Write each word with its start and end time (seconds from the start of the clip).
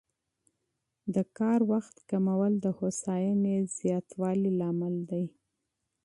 د 1.15 1.17
کار 1.37 1.59
ساعت 1.71 1.95
کمول 2.09 2.53
د 2.63 2.67
هوساینې 2.77 3.57
زیاتوالي 3.77 4.51
لامل 4.59 4.95
دی. 5.09 5.25